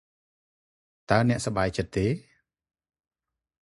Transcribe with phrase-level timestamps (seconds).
[1.09, 2.07] តើអ្នកសប្បាយចិត្តទេ?